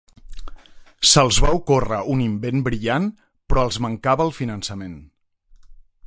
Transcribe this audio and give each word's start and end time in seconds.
Se'ls 1.09 1.37
va 1.45 1.51
ocórrer 1.57 1.99
un 2.13 2.23
invent 2.27 2.63
brillant 2.69 3.05
però 3.51 3.65
els 3.69 3.77
mancava 3.87 4.25
el 4.29 4.33
finançament. 4.39 4.97